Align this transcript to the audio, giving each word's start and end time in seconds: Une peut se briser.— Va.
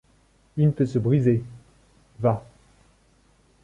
Une 0.57 0.73
peut 0.73 0.87
se 0.87 0.97
briser.— 0.97 1.43
Va. 2.21 2.43